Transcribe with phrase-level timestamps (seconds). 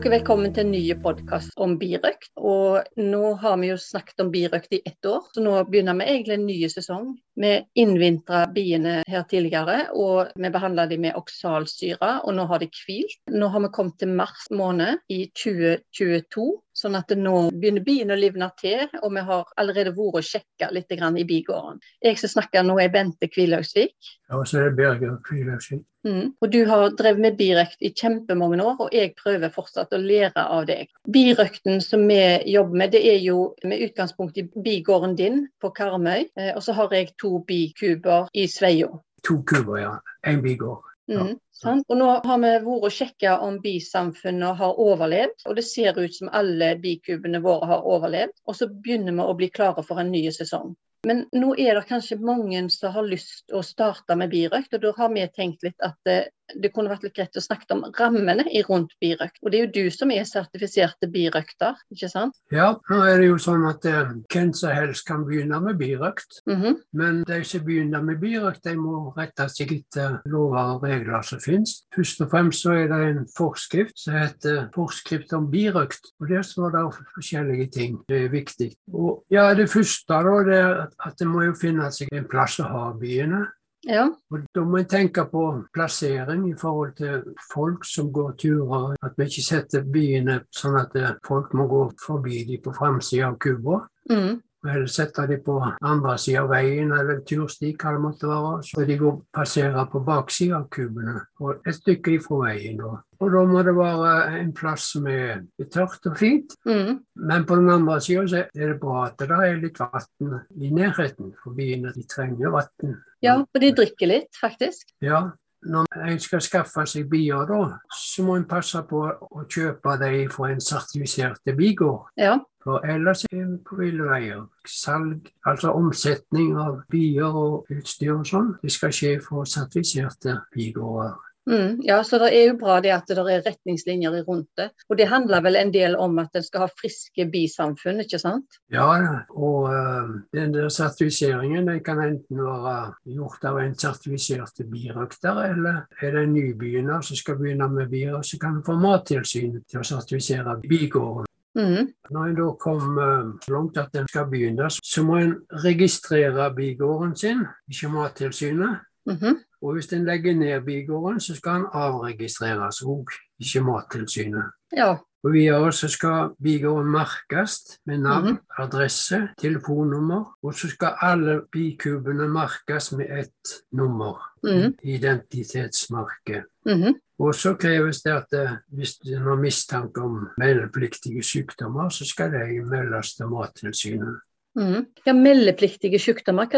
[0.00, 2.30] dere velkommen til en ny podkast om birøkt.
[2.40, 6.06] Og nå har vi jo snakket om birøkt i ett år, så nå begynner vi
[6.08, 7.10] egentlig en ny sesong.
[7.36, 7.50] Vi
[7.82, 13.20] innvintra biene her tidligere, og vi behandla de med oksalsyre, og nå har de hvilt.
[13.28, 16.48] Nå har vi kommet til mars måned i 2022.
[16.80, 20.70] Sånn at nå begynner bien å livne til, og vi har allerede vært og sjekka
[20.72, 21.80] litt i bigården.
[22.00, 23.96] Jeg som snakker nå, er Bente Kvilhaugsvik.
[24.30, 25.84] Ja, og så er Birger Kvilhaugsvik.
[26.08, 26.32] Mm.
[26.40, 30.46] Og du har drevet med birøkt i kjempemange år, og jeg prøver fortsatt å lære
[30.46, 30.88] av deg.
[31.04, 36.30] Birøkten som vi jobber med, det er jo med utgangspunkt i bigården din på Karmøy.
[36.36, 39.02] Eh, og så har jeg to bikuber i Sveio.
[39.28, 39.98] To kuber, ja.
[40.24, 40.89] Én bigård.
[41.10, 41.26] Ja.
[41.64, 45.98] Mm, og nå har vi vært og sjekka om bisamfunnet har overlevd, og det ser
[45.98, 48.36] ut som alle bikubene våre har overlevd.
[48.46, 50.72] Og så begynner vi å bli klare for en ny sesong.
[51.08, 54.92] Men nå er det kanskje mange som har lyst å starte med birøkt, og da
[54.98, 56.12] har vi tenkt litt at
[56.56, 59.40] det, kunne vært litt greit å snakke om rammene i rundt birøkt.
[59.42, 62.38] Og det er jo du som er sertifiserte birøkter, ikke sant?
[62.54, 66.40] Ja, nå er det jo sånn at eh, hvem som helst kan begynne med birøkt.
[66.46, 66.76] Mm -hmm.
[66.92, 71.40] Men de som begynner med birøkt, de må rette seg etter lover og regler som
[71.40, 71.82] finnes.
[71.94, 76.12] Først og fremst så er det en forskrift som heter forskrift om birøkt.
[76.20, 77.98] Og der står det forskjellige ting.
[78.08, 78.72] Det er viktig.
[78.92, 82.58] Og ja, det første da, det er at det må jo finne seg en plass
[82.60, 83.46] å ha byene.
[83.90, 84.04] Ja.
[84.30, 88.94] Og Da må en tenke på plassering i forhold til folk som går turer.
[89.02, 90.94] At vi ikke setter byene sånn at
[91.26, 93.82] folk må gå forbi de på framsida av kuba.
[94.10, 94.38] Mm.
[94.66, 98.50] Eller sette de på andre sida av veien eller tursti, hva det måtte være.
[98.68, 102.76] Så de går passerer på baksida av kubene, og et stykke ifra veien.
[102.82, 102.98] da.
[103.20, 106.56] Og da må det være en plass som er tørt og fint.
[106.68, 107.00] Mm.
[107.30, 111.34] Men på den andre sida er det bra at det er litt vann i nærheten,
[111.40, 112.98] for biene de trenger vann.
[113.24, 114.88] Ja, og de drikker litt, faktisk.
[115.04, 115.30] Ja,
[115.62, 120.30] når en skal skaffe seg bier, da, så må en passe på å kjøpe dem
[120.32, 122.08] fra en sertifisert bigård.
[122.20, 122.38] Ja.
[122.64, 124.44] For ellers er vi på ville veier.
[124.68, 131.16] Salg, altså omsetning av bier og utstyr og sånn, det skal skje fra sertifiserte bigårder.
[131.48, 134.68] Mm, ja, så det er jo bra det at det er retningslinjer rundt det.
[134.88, 138.60] Og det handler vel en del om at en skal ha friske bisamfunn, ikke sant?
[138.72, 138.86] Ja,
[139.30, 145.82] og uh, den der sertifiseringen den kan enten være gjort av en sertifisert birøkter, eller
[146.02, 149.80] er det en nybegynner som skal begynne med bier, så kan en få Mattilsynet til
[149.80, 151.26] å sertifisere bigården.
[151.58, 151.88] Mm.
[152.14, 152.98] Når en da kom
[153.42, 155.34] så langt at en skal begynne, så må en
[155.64, 158.86] registrere bigården sin, ikke Mattilsynet.
[159.10, 159.36] Mm -hmm.
[159.62, 163.06] Og hvis en legger ned bigården, så skal den avregistreres òg,
[163.40, 164.44] ikke Mattilsynet.
[164.76, 164.96] Ja.
[165.24, 168.38] Og videre så skal bigården merkes med navn, Mhm.
[168.58, 170.36] adresse, telefonnummer.
[170.42, 174.74] Og så skal alle bikubene merkes med ett nummer, Mm.
[174.82, 176.44] identitetsmerke.
[176.66, 176.94] Mhm.
[177.18, 182.04] Og så kreves det at eh, hvis det er noen mistanke om meldepliktige sykdommer, så
[182.08, 184.20] skal de meldes til Mattilsynet.
[184.58, 184.86] Mm.
[185.06, 186.48] Ja, Meldepliktige sykdommer.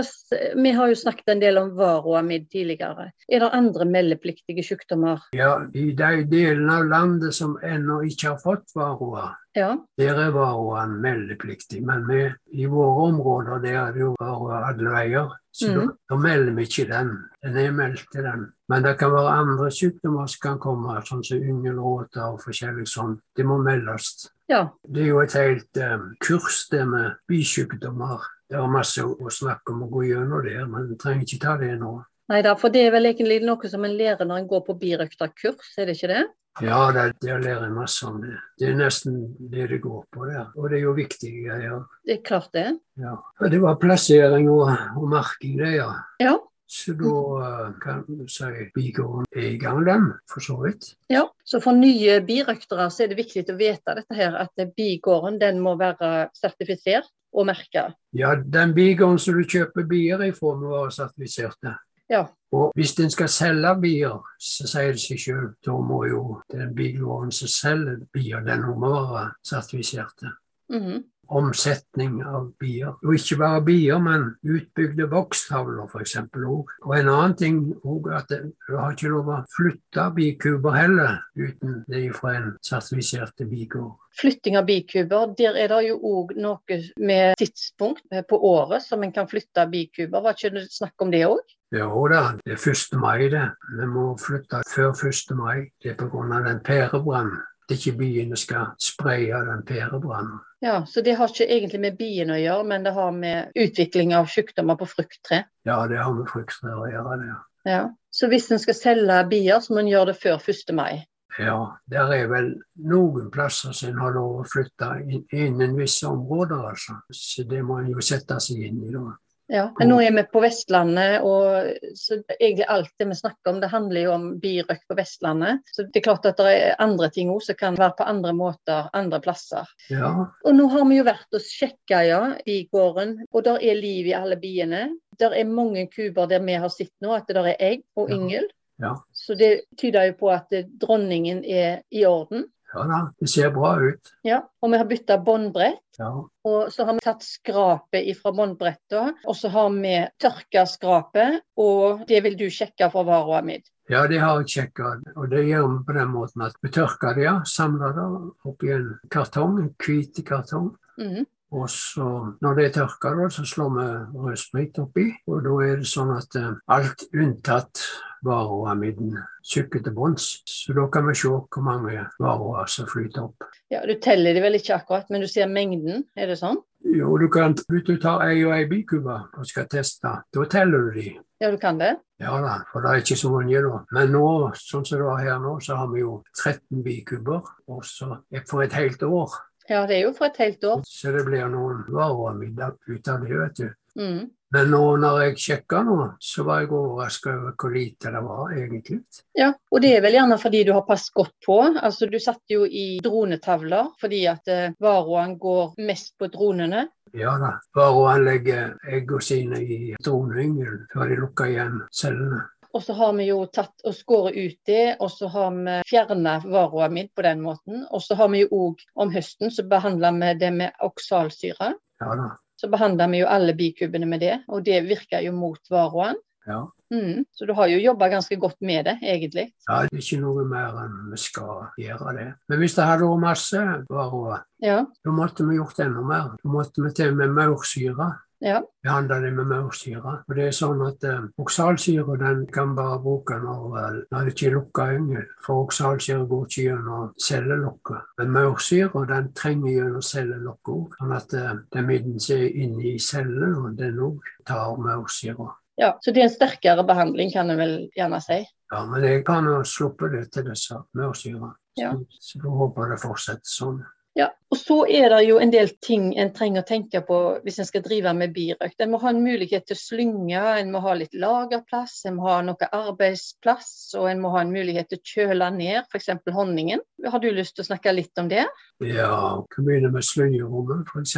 [0.56, 3.10] Vi har jo snakket en del om varoamid tidligere.
[3.28, 5.20] Er det andre meldepliktige sykdommer?
[5.36, 9.76] Ja, i de delene av landet som ennå ikke har fått varoa, Ja.
[9.98, 11.82] der er varoaen meldepliktig.
[11.84, 15.91] Men vi, i våre områder der er det jo varoa alle veier, så da, Mhm.
[16.08, 17.28] da melder vi ikke den.
[17.42, 18.52] Den er meldt til den.
[18.70, 23.19] Men det kan være andre sykdommer som kan komme, sånn som yngelråter og forskjellig sånn.
[23.36, 24.31] Det må meldes.
[24.52, 24.62] Ja.
[24.84, 28.28] Det er jo et helt um, kurs det med bisykdommer.
[28.50, 31.56] Det er masse å, snakke om å gå gjennom det, men vi trenger ikke ta
[31.60, 31.96] det nå.
[32.32, 34.78] Nei da, for det er vel egentlig noe som en lærer når en går på
[34.80, 36.22] birøkterkurs, er det ikke det?
[36.60, 38.34] Ja, det, det lærer jeg masse om det.
[38.60, 39.14] Det er nesten
[39.52, 40.50] det det går på der.
[40.58, 41.86] Og det er jo viktige greier.
[42.04, 42.66] Det er klart det.
[43.00, 43.14] Ja.
[43.40, 45.88] Det var plassering og, og merking, det, ja.
[46.20, 46.37] Ja.
[46.72, 50.94] Så da eh, kan du si bigården er i gang, den, for så vidt.
[51.12, 55.36] Ja, så For nye birøktere så er det viktig å vite dette her, at bigården
[55.42, 57.90] den må være sertifisert og merka.
[58.16, 61.74] Ja, den bigården som du kjøper bier ifra, må være sertifisert.
[62.08, 62.24] Ja.
[62.52, 66.72] Og hvis en skal selge bier, så sier det seg selv, da må jo den
[66.76, 70.25] bigården som selger bier, den må være sertifisert.
[70.72, 71.04] Mhm.
[71.32, 72.93] Omsetning av bier.
[73.02, 76.19] Og ikke bare bier, men utbygde vokstavler f.eks.
[76.29, 76.73] òg.
[76.84, 81.82] Og en annen ting òg at du har ikke lov å flytte bikuber heller uten
[81.88, 83.96] det er fra en sertifisert bigård.
[84.20, 89.14] Flytting av bikuber, der er det jo òg noe med tidspunkt på året som en
[89.14, 90.20] kan flytte bikuber.
[90.20, 91.56] Var ikke det snakk om det òg?
[91.73, 92.99] Jo da, det er 1.
[93.00, 93.46] mai det.
[93.78, 95.32] Vi må flytte før 1.
[95.38, 95.70] mai.
[95.81, 96.43] Det er pga.
[96.44, 97.40] den pærebrannen.
[97.62, 100.41] At ikke biene skal spreie den pærebrannen.
[100.62, 104.14] Ja, så det har ikke egentlig med biene å gjøre, men det har med utvikling
[104.14, 105.44] av sykdommer på frukttre.
[105.67, 107.17] Ja, det har med frukttre å gjøre.
[107.23, 107.32] det.
[107.70, 107.82] Ja.
[108.11, 110.75] Så hvis en skal selge bier, så må en gjøre det før 1.
[110.76, 111.05] mai.
[111.41, 111.56] Ja,
[111.88, 112.49] der er vel
[112.85, 116.99] noen plasser som en har lov å flytte inn, innen visse områder, altså.
[117.09, 119.06] Så det må en jo sette seg inn i, da.
[119.52, 123.69] Ja, nå er vi på Vestlandet, og så egentlig alt det vi snakker om, det
[123.69, 125.60] handler jo om birøkt på Vestlandet.
[125.69, 128.32] Så det er klart at det er andre ting òg som kan være på andre
[128.37, 129.69] måter andre plasser.
[129.93, 130.14] Ja,
[130.44, 134.16] Og nå har vi jo vært og sjekka, ja, bigården, og der er liv i
[134.16, 134.87] alle biene.
[135.20, 138.08] Der er mange kuber der vi har sett nå, at det der er egg og
[138.10, 138.49] yngel.
[138.81, 138.96] ja.
[139.12, 140.49] Så det tyder jo på at
[140.81, 142.49] dronningen er i orden.
[142.72, 144.12] Ja da, det ser bra ut.
[144.24, 145.82] Ja, og vi har bytta båndbrett.
[145.98, 146.08] Ja,
[146.48, 149.92] Og så har vi tatt skrapet ifra båndbrettet, og så har vi
[150.22, 153.58] tørka skrapet, og det vil du sjekke for varoa mi.
[153.90, 157.14] ja det har jeg sjekka, og det gjør vi på den måten at vi tørker
[157.14, 158.06] det, ja, samler det
[158.48, 160.72] oppi en kartong, en hvit kartong.
[160.98, 161.26] Mhm.
[161.52, 163.84] Og så, når det er tørka, så slår vi
[164.25, 165.10] rødsprit oppi.
[165.28, 167.82] Og da er det sånn at eh, alt unntatt
[168.24, 169.16] vareamiden
[169.46, 170.26] sykker til bunns.
[170.48, 173.48] Så da kan vi se hvor mange varer som flyter opp.
[173.70, 176.60] Ja, Du teller det vel ikke akkurat, men du ser mengden, er det sånn?
[176.82, 180.88] Jo, du kan, hvis du tar ei og ei bikube og skal teste, da teller
[180.88, 181.12] du de.
[181.42, 181.96] Ja, du kan det?
[182.22, 183.78] Ja da, for det er ikke så mange da.
[183.94, 184.26] Men nå,
[184.58, 188.16] sånn som det var her nå, så har vi jo 13 bikuber, og så
[188.50, 189.38] for et helt år.
[189.70, 190.82] Ja, det er jo for et helt år.
[190.86, 193.68] Så det blir noen vareamiddag ut av det, vet du.
[193.98, 194.30] Mhm.
[194.52, 198.50] Men nå når jeg sjekka nå, så var jeg overraska over hvor lite det var
[198.52, 198.98] egentlig.
[199.38, 201.56] Ja, og det er vel gjerne fordi du har passet godt på.
[201.80, 206.88] Altså, Du satt jo i dronetavler fordi at eh, varoene går mest på dronene.
[207.16, 207.54] Ja da.
[207.76, 212.42] varoene legger eggene sine i droneyngelen før de lukker igjen cellene.
[212.74, 216.38] Og så har vi jo tatt og skåret ut det, og så har vi fjerna
[216.44, 217.86] varoamid på den måten.
[217.90, 221.74] Og så har vi jo òg om høsten så behandler vi det med oksalsyre.
[222.00, 222.30] Ja da.
[222.62, 226.14] Så behandler vi jo alle bikubene med det, og det virker jo mot varoen.
[226.47, 226.61] Ja.
[226.93, 227.25] Mm.
[227.35, 229.49] Så du har jo jobba ganske godt med det, egentlig.
[229.69, 229.82] ja.
[229.82, 232.26] Det er ikke noe mer enn vi skal gjøre det.
[232.50, 234.85] Men hvis det hadde vært masse varer, Ja.
[235.05, 236.37] da måtte vi gjort enda mer.
[236.43, 238.11] Da måtte vi til med maursyre.
[238.42, 238.60] Ja.
[238.82, 240.14] behandle det med maursyre.
[240.28, 244.34] Og det er sånn at eh, Oksalsyre den kan bare bruke når, eh, når det
[244.34, 245.24] ikke er lukka yngel.
[245.44, 248.10] For oksalsyre går ikke gjennom cellelokket.
[248.20, 250.98] Men maursyre den trenger gjennom cellelokket òg.
[250.98, 255.50] Sånn at eh, den midden som er inni cellen, og den òg tar maursyre.
[255.80, 255.94] ja.
[256.02, 258.42] Så det er en sterkere behandling, kan en vel gjerne si.
[258.72, 261.54] Ja, men jeg kan jo sluppe det til disse maursyre.
[261.78, 261.92] Ja.
[261.92, 263.82] Så, så håper jeg det fortsetter sånn.
[264.14, 267.62] Ja, og så er det jo en del ting en trenger å tenke på hvis
[267.62, 268.76] en skal drive med birøkt.
[268.85, 272.26] En må ha en mulighet til å slynge, en må ha litt lagerplass, en må
[272.29, 276.12] ha noe arbeidsplass, og en må ha en mulighet til å kjøle ned f.eks.
[276.37, 276.85] honningen.
[277.09, 278.44] Har du lyst til å snakke litt om det?
[278.85, 279.17] Ja,
[279.55, 281.17] kan begynne med slyngerommet, f.eks.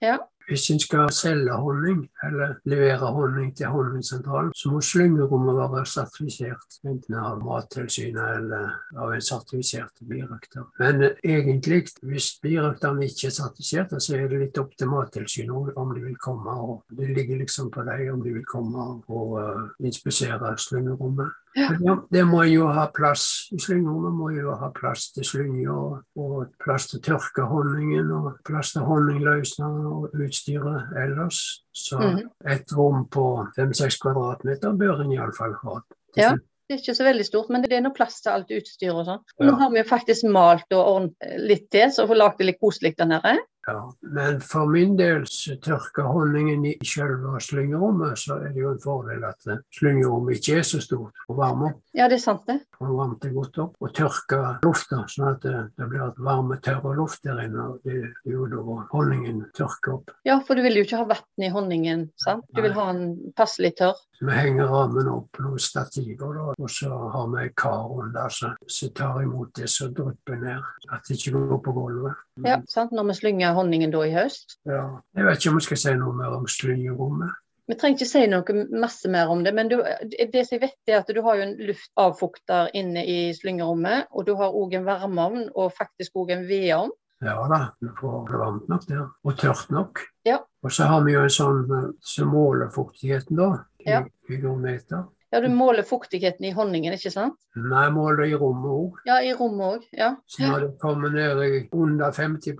[0.00, 0.16] Ja.
[0.48, 6.78] Hvis en skal selge honning, eller levere honning til Honningsentralen, så må slyngerommet være sertifisert,
[6.84, 10.66] enten av Mattilsynet eller av en sertifisert birøkter.
[10.82, 15.76] Men eh, egentlig, hvis birøkterne ikke er sertifiserte, så er det litt opp til Mattilsynet
[15.78, 16.56] om de vil komme.
[16.56, 21.30] og Det ligger liksom på dem om de vil komme og uh, inspisere slyngerommet.
[21.56, 21.96] Ja.
[22.10, 23.48] Det, må jo ha plass.
[23.52, 28.10] I slyngerommet må jo ha plass til slynger, og, og plass til å tørke honningen,
[28.14, 31.40] og plass til honningløsner og utstyret ellers.
[31.72, 32.28] Så Mhm.
[32.46, 33.26] et rom på
[33.56, 35.80] fem-seks kvadratmeter bør en iallfall ha.
[36.16, 36.36] Ja.
[36.70, 39.06] Det er ikke så veldig stort, men det er noe plass til alt utstyr og
[39.06, 39.22] sånn.
[39.40, 39.46] Ja.
[39.46, 42.60] Nå har vi jo faktisk malt og ordnet litt til, så får lagd det litt
[42.60, 43.38] koselig der nede.
[43.70, 43.82] Ja,
[44.16, 48.82] men for min del så tørker honningen i selve slyngerommet, så er det jo en
[48.82, 49.46] fordel at
[49.78, 51.72] slyngerommet ikke er så stort og varme.
[51.94, 52.60] Ja, det er sant det.
[52.80, 56.56] og varmt det godt opp, og tørke lufta, sånn at det, det blir et varme,
[56.64, 57.66] tørre luft der inne.
[57.74, 60.12] og Det det er jo da honningen tørker opp.
[60.26, 62.46] Ja, for du vil jo ikke ha vann i honningen, sant?
[62.54, 63.98] Du vil ha den passelig tørr.
[64.20, 68.28] Så vi henger rammen opp noen stativer, da, og så har vi ei kar under
[68.28, 70.66] som tar imot det som drypper ned.
[70.92, 72.18] At det ikke går på gulvet.
[72.44, 72.92] Ja, sant?
[72.92, 74.58] Når vi slynger honningen da i høst.
[74.68, 74.82] Ja.
[75.16, 77.32] Jeg vet ikke om vi skal si noe mer om slyngerommet.
[77.70, 80.92] Vi trenger ikke si noe masse mer om det, men du, det som jeg vet
[80.92, 84.88] er at du har jo en luftavfukter inne i slyngerommet, og du har òg en
[84.90, 86.92] varmeovn og faktisk òg en vedovn.
[87.24, 90.04] Ja da, vi får varmt nok der, og tørt nok.
[90.28, 90.38] Ja.
[90.64, 93.50] Og så har vi jo en sånn som som måler fuktigheten, da,
[93.86, 95.04] i Ja.
[95.32, 97.36] Ja, du måler fuktigheten i honningen, ikke sant?
[97.54, 98.96] Vi måler i rommet òg.
[99.06, 99.84] Ja, i rommet òg.
[99.94, 100.08] Ja.
[100.26, 102.56] Så når det kommer ned i under 50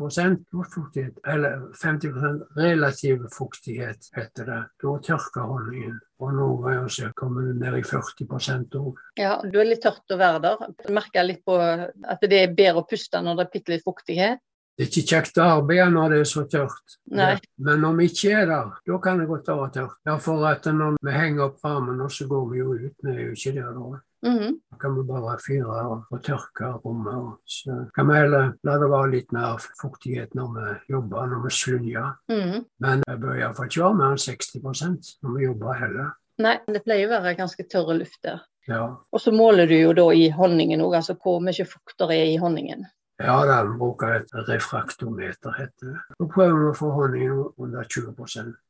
[0.70, 5.98] fuktighet, eller 50% relativ fuktighet, heter det, da tørker honningen.
[6.20, 9.02] Og nå har jeg også kommet ned i 40 òg.
[9.18, 10.70] ja, du er litt tørt å være der.
[10.86, 13.86] Du merker litt på at det er bedre å puste når det er bitte litt
[13.88, 14.38] fuktighet.
[14.76, 16.94] Det er ikke kjekt å arbeide når det er så tørt.
[17.12, 17.34] Nei.
[17.60, 19.98] Men når vi ikke er der, da kan det godt være tørt.
[20.08, 22.94] Ja, for at når vi henger opp varmen, så går vi jo ut.
[23.02, 24.00] Vi er jo ikke der da.
[24.22, 24.56] Mhm.
[24.70, 27.14] Da kan vi bare fyre og, og tørke rommet.
[27.14, 31.44] og Så kan vi heller la det være litt mer fuktighet når vi jobber, når
[31.44, 32.12] vi slunjer.
[32.30, 32.64] -hmm.
[32.80, 36.10] Men det bør iallfall ikke være mer enn 60% når vi jobber heller.
[36.38, 38.40] Nei, det pleier å være ganske tørre luft der.
[38.68, 42.16] Ja, Og så måler du jo da i honningen òg, altså hvor mye fukt det
[42.16, 42.86] er i honningen.
[43.20, 46.00] Ja da bruker et refraktometer, heter det.
[46.16, 48.14] Så prøver å få honningen under 20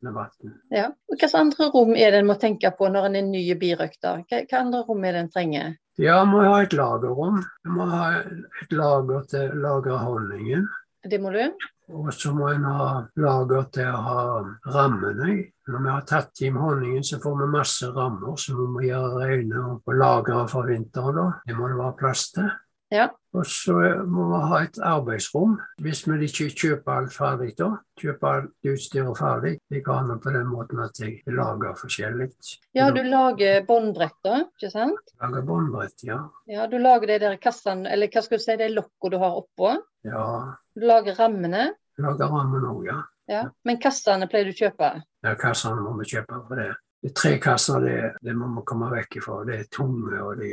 [0.02, 0.54] med vann.
[0.74, 0.90] Ja.
[0.90, 4.24] Og Hvilke andre rom er det en må tenke på når en er ny birøkter?
[4.26, 5.74] Hva, hva andre rom er det en trenger?
[6.00, 7.42] Ja, må ha et lagerrom.
[7.64, 10.64] Vi må ha et lager til å lagre honningen.
[11.04, 11.42] Det må du?
[11.90, 12.88] Og så må en ha
[13.18, 14.24] lager til å ha
[14.74, 15.38] rammene i.
[15.70, 19.26] Når vi har tatt inn honningen, så får vi masse rammer som vi må gjøre
[19.26, 21.16] rene og lagre for vinteren.
[21.18, 21.26] da.
[21.46, 22.50] Det må det være plass til.
[22.90, 23.08] Ja.
[23.38, 23.72] Og så
[24.10, 27.68] må vi ha et arbeidsrom, hvis vi ikke kjøper alt ferdig da.
[28.00, 29.52] Kjøper alt utstyret ferdig.
[29.70, 32.26] Jeg har det på den måten at jeg lager forskjellig.
[32.74, 35.14] Ja, du lager båndbretter, ikke sant?
[35.22, 36.18] Lager båndbrett, ja.
[36.50, 39.38] Ja, du lager de der kassene, eller hva skal du si, de lokkene du har
[39.44, 39.76] oppå.
[40.04, 40.26] Ja,
[40.74, 41.70] Du lager rammene.
[41.98, 42.98] lager rammene òg, ja.
[43.30, 43.44] Ja.
[43.64, 45.02] Men kassene pleier du å kjøpe.
[45.22, 46.72] Ja, kassene må vi kjøpe for det.
[47.00, 49.38] Det er tre kasser, det, det må man komme vekk ifra.
[49.48, 50.50] Det er tunge, og de,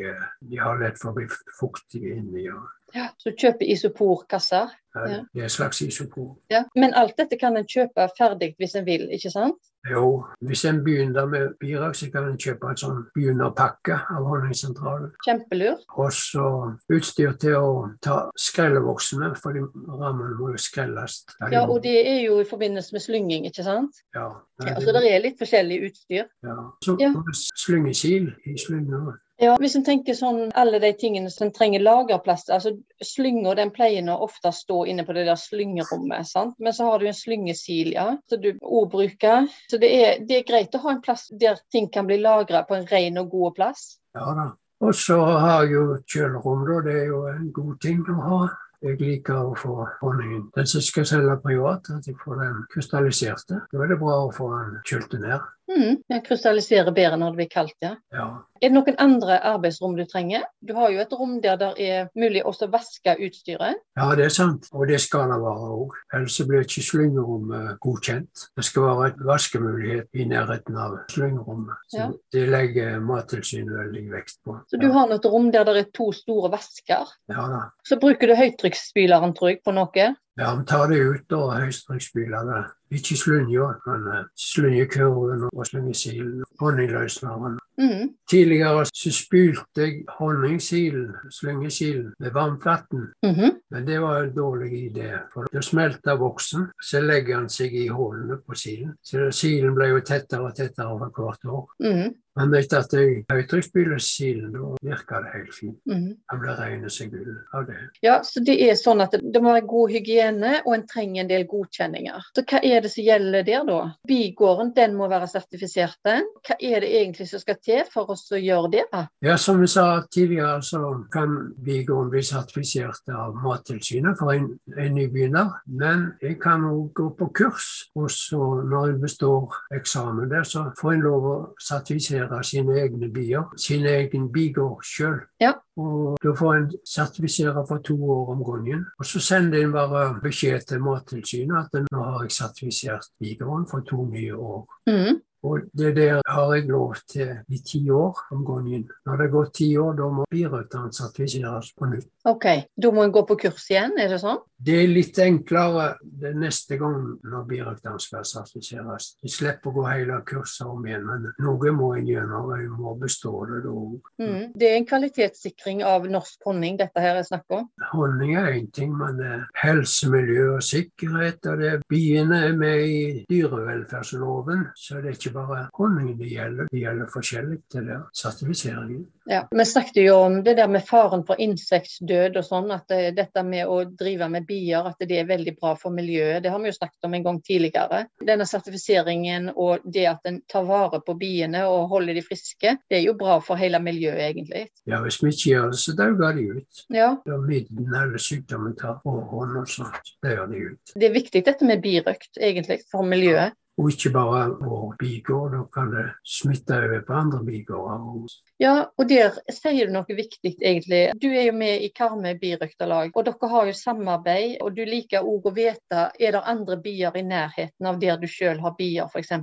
[0.48, 1.26] de har lett for å bli
[1.60, 2.46] fuktige inni.
[2.54, 3.10] Og, Ja.
[3.20, 4.70] Så du kjøper isoporkasser.
[4.96, 5.18] ja, Ja.
[5.34, 6.38] Det er en slags isopor.
[6.50, 6.64] Ja.
[6.76, 9.60] Men alt dette kan en kjøpe ferdig hvis en vil, ikke sant?
[9.92, 15.12] Jo, hvis en begynner med birak, så kan en kjøpe en sånn begynnerpakke av Honningsentralen.
[15.26, 15.78] Kjempelur.
[15.98, 16.48] Og så
[16.94, 17.70] utstyr til å
[18.04, 21.22] ta skrellevoksene, for de rammene må jo skrelles.
[21.52, 24.04] Ja, og det er jo i forbindelse med slynging, ikke sant?
[24.16, 24.30] Ja,
[24.66, 26.26] Ja, så det er litt forskjellig utstyr.
[26.44, 26.56] ja.
[26.84, 27.14] Så Ja.
[27.14, 29.20] vi i slyngene.
[29.38, 32.72] Ja, Hvis en tenker sånn alle de tingene som en trenger lagerplass altså
[33.06, 36.56] Slynga den pleier å ofte stå inne på det der slyngerommet, sant?
[36.58, 39.46] men så har du en slyngesil, ja, som du òg bruker.
[39.70, 42.64] Så det er, det er greit å ha en plass der ting kan bli lagra
[42.66, 43.84] på en ren og god plass.
[44.18, 44.48] Ja da.
[44.82, 46.82] Og så har jo kjølerom, da.
[46.86, 48.40] Det er jo en god ting å ha.
[48.86, 50.52] Jeg liker å få honningen.
[50.54, 53.64] Den som skal selge privat, at jeg får den krystalliserte.
[53.72, 55.48] Da er det bra å få den kjølt ned.
[55.68, 57.96] Mm, den krystalliserer bedre når det blir kaldt, ja.
[58.16, 58.28] Ja.
[58.58, 60.46] Er det noen andre arbeidsrom du trenger?
[60.66, 63.82] Du har jo et rom der det er mulig å vaske utstyret.
[64.00, 64.70] ja, det er sant.
[64.74, 65.98] Og det skal det være òg.
[66.14, 68.48] Ellers blir ikke slyngerommet godkjent.
[68.56, 71.76] Det skal være et vaskemulighet i nærheten av slyngerommet.
[71.94, 72.10] Ja.
[72.32, 74.58] Det legger Mattilsynet veldig vekt på.
[74.72, 77.12] Så du har et rom der det er to store vasker.
[77.30, 77.62] Ja da.
[77.86, 80.08] Så bruker du høytrykksspyleren, tror jeg, på noe.
[80.38, 82.66] Ja, vi tar det ut og høytrykksspyler høystrykksspylerne.
[82.92, 86.44] Ikke slynja, men eh, slynjekurven og slyngesilen.
[86.60, 87.60] Honningløsneren.
[87.82, 88.10] Mm.
[88.30, 93.14] Tidligere så spylte jeg honningsilen, slyngekilen, med varmt vann.
[93.26, 93.52] mhm.
[93.70, 97.88] Men det var en dårlig idé, for da smelter voksen, så legger han seg i
[97.88, 98.94] hullene på silen.
[99.04, 101.68] Så silen ble jo tettere og tettere over hvert år.
[101.80, 102.16] Mhm.
[102.38, 105.78] Men etter at jeg høytrykksspyler silen, da virker det helt fint.
[105.90, 106.10] Mm.
[106.30, 107.78] Han ble ren som gull av det.
[108.06, 111.24] Ja, så det er sånn at det, det må være god hygiene, og en trenger
[111.24, 112.28] en del godkjenninger.
[112.38, 113.80] Så hva er det som gjelder der, da?
[114.08, 115.98] Bigården den må være sertifisert.
[116.06, 116.28] den.
[116.46, 118.86] Hva er det egentlig som skal til for oss å gjøre det?
[118.92, 119.04] da?
[119.24, 120.82] Ja, som vi sa tidligere, så
[121.14, 125.54] kan bigården bli sertifisert av Mattilsynet for en, en nybegynner.
[125.68, 130.70] Men jeg kan òg gå på kurs, og så når en består eksamen der, så
[130.80, 135.22] får en lov å sertifisere sine egne bier, sin egen bigård sjøl.
[135.44, 135.56] Ja.
[135.78, 138.86] Og da får en sertifisere for to år om gangen.
[138.98, 143.86] Og så sender en bare beskjed til Mattilsynet at nå har jeg sertifisert bigården for
[143.86, 144.66] to nye år.
[144.90, 145.22] Mhm.
[145.46, 148.88] Og det der har jeg lov til i ti år om gangen.
[149.06, 152.10] Når det går ti år, da må birøkteren sertifiseres på nytt.
[152.28, 154.42] OK, da må en gå på kurs igjen, er det sånn?
[154.58, 159.12] Det er litt enklere det neste gang når birøttene skal sertifiseres.
[159.22, 162.50] De slipper å gå hele kurset om igjen, men noe må en gjennom.
[162.58, 164.10] En må bestå det da òg.
[164.18, 164.42] Mm.
[164.58, 167.68] Det er en kvalitetssikring av norsk honning dette her er snakk om.
[167.92, 171.46] Honning er én ting, men det er helse, miljø og sikkerhet.
[171.52, 176.68] Og det biene er med i dyrevelferdsloven, så det er ikke bare honningen det gjelder.
[176.72, 178.00] Det gjelder forskjellig til det.
[178.18, 179.06] Sertifiseringen.
[179.28, 183.16] Ja, Vi snakket jo om det der med faren for insektdød og sånn, at det,
[183.18, 186.44] dette med å drive med bier, at det er veldig bra for miljøet.
[186.44, 188.06] Det har vi jo snakket om en gang tidligere.
[188.24, 193.00] Denne sertifiseringen og det at en tar vare på biene og holder de friske, det
[193.02, 194.68] er jo bra for hele miljøet, egentlig.
[194.88, 196.84] Ja, hvis vi ikke gjør det, så dauer de ut.
[196.94, 200.14] Ja, Da midden eller sykdommen tar overhånd og sånt.
[200.24, 200.96] Det gjør de ut.
[200.96, 203.56] Det er viktig dette med birøkt, egentlig, for miljøet.
[203.78, 208.38] Og ikke bare vår bigård, da kan det smitte over på andre bigårder.
[208.58, 211.02] Ja, og der sier du noe viktig, egentlig.
[211.22, 214.56] Du er jo med i Karmøy birøkterlag, og dere har jo samarbeid.
[214.66, 218.26] Og du liker òg å vite er det andre bier i nærheten av der du
[218.30, 219.36] sjøl har bier, f.eks.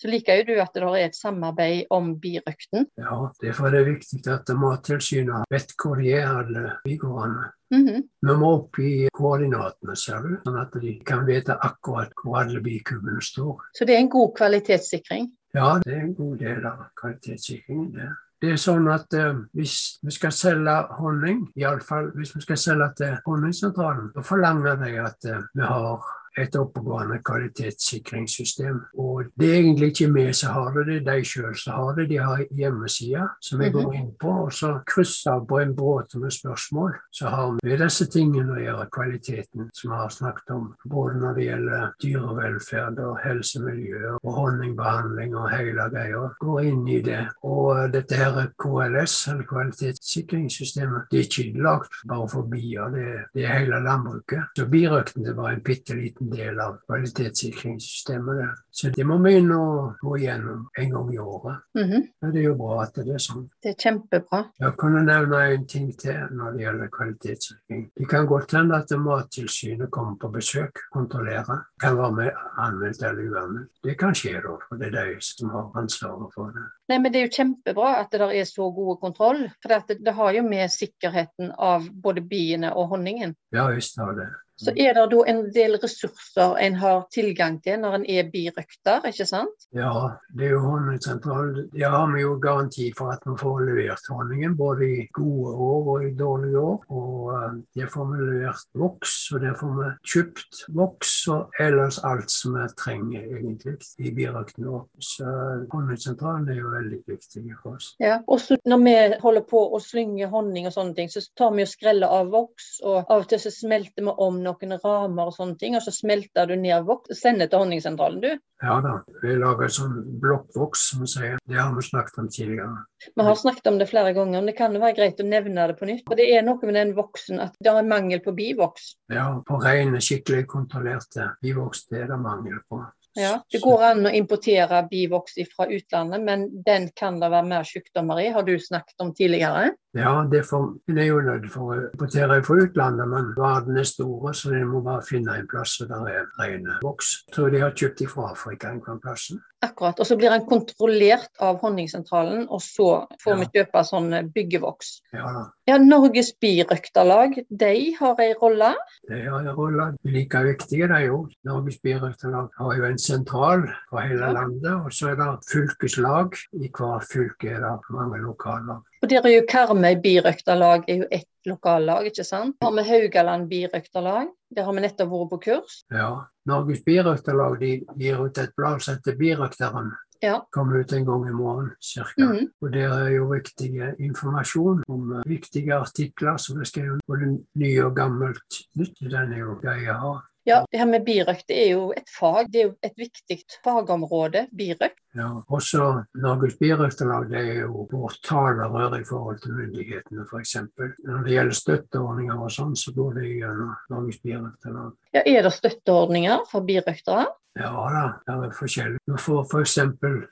[0.00, 2.88] Så liker jo du at det er et samarbeid om birøkten.
[3.00, 7.52] Ja, derfor er det viktig at Mattilsynet vet hvor de er, alle bigårdene.
[7.72, 8.02] Mm -hmm.
[8.20, 12.60] Vi må opp i koordinatene, ser du, sånn at de kan vite akkurat hvor alle
[12.60, 13.56] bikubene står.
[13.72, 15.30] Så det er en god kvalitetssikring?
[15.54, 17.92] Ja, det er en god del av kvalitetssikringen.
[17.92, 18.10] det.
[18.42, 22.88] Det er sånn at eh, Hvis vi skal selge honning, iallfall hvis vi skal selge
[22.98, 26.08] til Honningsentralen, da forlanger de at eh, vi har
[26.38, 28.80] et oppegående kvalitetssikringssystem.
[28.98, 31.96] Og det er egentlig ikke vi som har det, det er de sjøl som har
[31.98, 32.08] det.
[32.10, 36.20] De har hjemmesider som vi går inn på, og så krysser av på en bråte
[36.22, 36.96] med spørsmål.
[37.12, 40.68] Så har vi disse tingene å gjøre, kvaliteten som vi har snakket om.
[40.88, 46.24] Både når det gjelder dyrevelferd og helsemiljø og honningbehandling og hele greia.
[46.40, 47.20] Går inn i det.
[47.48, 53.46] Og dette her KLS, eller kvalitetssikringssystemet, det er ikke lagd bare for bier, det, det
[53.46, 54.52] er hele landbruket.
[54.56, 58.60] Så birøkten det var en bitte liten del av kvalitetssikringssystemet.
[58.70, 59.62] Så det må vi nå
[60.00, 61.56] gå igjennom en gang i året.
[61.78, 62.32] Mm -hmm.
[62.32, 63.48] Det er jo bra at det er sånn.
[63.62, 64.44] Det er kjempebra.
[64.58, 67.90] Jeg kunne nevne en ting til når det gjelder kvalitetssikring.
[67.96, 71.64] Det kan godt hende at Mattilsynet kommer på besøk, kontrollerer.
[71.80, 73.70] Kan være med anmeldt eller uanmeldt.
[73.84, 76.66] Det kan skje da, for det er de som har ansvaret for det.
[76.88, 79.50] Nei, men Det er jo kjempebra at det der er så god kontroll.
[79.62, 83.34] For det, det har jo med sikkerheten av både biene og honningen.
[83.52, 84.28] Ja visst har det.
[84.56, 89.06] Så er det da en del ressurser en har tilgang til når en er birøkter,
[89.08, 89.66] ikke sant?
[89.74, 89.92] Ja,
[90.36, 91.70] det er jo Honningsentralen.
[91.72, 95.88] Der har vi jo garanti for at vi får levert honningen, både i gode år
[95.94, 96.84] og i dårlige år.
[96.92, 101.98] Og uh, der får vi levert voks, og der får vi kjøpt voks og ellers
[102.06, 104.84] alt som vi trenger egentlig i birøkten vår.
[105.00, 105.26] Så
[105.72, 107.92] Honningsentralen er jo veldig viktig for oss.
[108.02, 111.66] Ja, også når vi holder på å slynge honning og sånne ting, så tar vi
[111.66, 115.36] og skreller av voks, og av og til så smelter vi om noen ramer og
[115.36, 118.30] sånne ting, og så smelter du ned voks og sender til Honningsentralen, du?
[118.62, 121.38] Ja da, vi lager sånn blokkvoks, som vi sier.
[121.50, 122.84] Det har vi snakket om tidligere.
[123.10, 125.66] Vi har snakket om det flere ganger, men det kan jo være greit å nevne
[125.70, 126.04] det på nytt.
[126.06, 128.92] For det er noe med den voksen at det er mangel på bivoks.
[129.10, 132.84] Ja, på rene, skikkelig kontrollerte bivoks det er det mangel på.
[133.18, 137.66] Ja, Det går an å importere bivoks fra utlandet, men den kan det være mer
[137.68, 139.74] sykdommer i, har du snakket om tidligere?
[139.92, 143.88] Ja, det, får, det er jo nødt for å importere fra utlandet, men verden er
[143.88, 147.18] store, så de må bare finne en plass der det er rene voks.
[147.28, 149.30] Jeg tror de har kjøpt ifra fra Afrika en plass.
[149.62, 150.00] Akkurat.
[150.02, 152.88] Og så blir den kontrollert av Honningsentralen, og så
[153.22, 153.38] får ja.
[153.38, 154.90] vi kjøpe sånn byggevoks.
[155.14, 155.46] Ja.
[155.70, 158.72] Ja, Norges birøkterlag, de har en rolle?
[159.06, 159.86] De har en rolle.
[160.02, 161.30] Like viktige, de òg.
[161.46, 164.32] Norges birøkterlag har jo en sentral for hele ja.
[164.40, 166.40] landet, og så er det fylkeslag.
[166.58, 168.82] I hvert fylke er det mange lokallag.
[169.02, 172.56] Og der er jo Karmøy birøkterlag er jo ett lokallag, ikke sant.
[172.60, 174.30] Vi har vi Haugaland birøkterlag.
[174.52, 175.82] Der har vi nettopp vært på kurs.
[175.92, 176.10] Ja.
[176.48, 179.92] Norges birøkterlag de gir ut et blad som heter Birøkteren.
[180.22, 180.36] Ja.
[180.54, 182.04] Kommer ut en gang i morgen ca.
[182.18, 182.50] Mm.
[182.62, 187.72] Og der er jo viktig informasjon om uh, viktige artikler som er skrevet både ny
[187.82, 189.02] og gammelt nytt.
[189.02, 190.12] Den er jo gøy å ha.
[190.44, 192.48] Ja, det her med birøkt det er jo et fag.
[192.50, 194.98] Det er jo et viktig fagområde, birøkt.
[195.14, 200.56] Ja, også Norges birøkterlag er jo vårt talerør i forhold til myndighetene, f.eks.
[201.04, 204.90] Når det gjelder støtteordninger og sånn, så går det gjennom Norges birøkterlag.
[205.14, 207.28] Ja, Er det støtteordninger for birøktere?
[207.60, 209.00] Ja da, det er forskjellig.
[209.04, 209.74] Du får f.eks.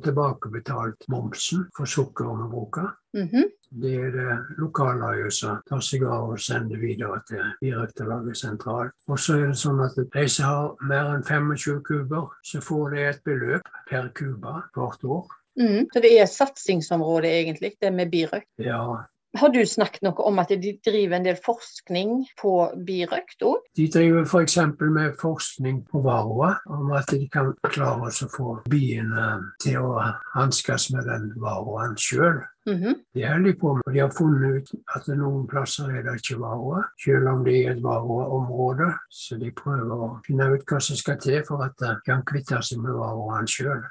[0.06, 2.94] tilbakebetalt momsen for sukker vi bruker.
[3.16, 3.50] Mm -hmm.
[3.70, 8.96] Det er det lokale som tar seg av og sender videre til Birøkterlaget sentralt.
[9.06, 12.96] Og så er det sånn at de som har mer enn 25 kuber, så får
[12.96, 15.30] de et beløp per kuba hvert år.
[15.60, 18.50] Mm, så det er et satsingsområde egentlig, det med birøkt?
[18.58, 19.04] Ja,
[19.38, 22.54] har du snakket noe om at de driver en del forskning på
[22.86, 23.62] birøkt òg?
[23.78, 24.56] De driver f.eks.
[24.80, 29.28] med forskning på varroa, om at de kan klare å få biene
[29.62, 29.92] til å
[30.34, 32.42] hanskes med den varroaen sjøl.
[32.66, 32.94] Mm -hmm.
[33.14, 36.82] De holder på med, de har funnet ut at noen plasser er det ikke varroa,
[37.04, 38.88] selv om det er et varroaområde.
[39.08, 42.62] Så de prøver å finne ut hva som skal til for at de kan kvitte
[42.62, 43.82] seg med varroaen sjøl.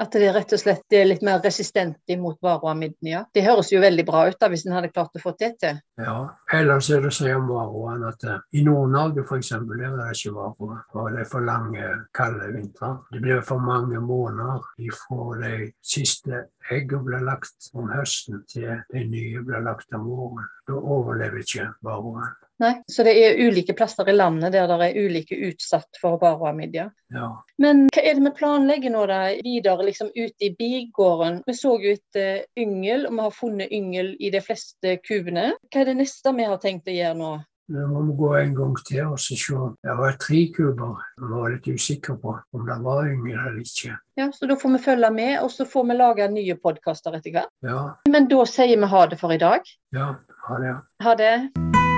[0.00, 3.24] At det rett og slett er litt mer resistent mot varroamidden, ja.
[3.34, 5.80] Det høres jo veldig bra ut da, hvis en hadde klart å få det til.
[6.00, 9.52] Ja, ellers er det å si om varroaen at uh, i Nord-Norge f.eks.
[9.52, 10.80] er det ikke varroa.
[11.12, 12.96] Det er for lange, kalde vintre.
[13.12, 19.02] Det blir for mange måneder ifra de siste eggene ble lagt om høsten til de
[19.08, 20.46] nye ble lagt om våren.
[20.68, 22.30] Da overlever ikke varroen.
[22.60, 26.90] Nei, Så det er ulike plasser i landet der det er ulike utsatt for varroamidja.
[27.14, 27.30] Ja.
[27.58, 31.40] Men hva er det vi planlegger nå da, videre liksom ute i bigården?
[31.46, 35.54] Vi så jo etter yngel, og vi har funnet yngel i de fleste kubene.
[35.72, 37.32] Hva er det neste vi har tenkt å gjøre nå?
[37.70, 39.58] Nå må gå en gang til og så se.
[39.86, 40.96] Det var tre kuber.
[41.20, 43.94] Vi var litt usikre på om det var yngre eller ikke.
[44.18, 47.36] Ja, Så da får vi følge med, og så får vi lage nye podkaster etter
[47.38, 47.52] hvert.
[47.62, 49.62] Ja, Men da sier vi ha det for i dag.
[49.94, 50.14] ja,
[50.48, 50.76] ha det.
[51.02, 51.89] Ha det.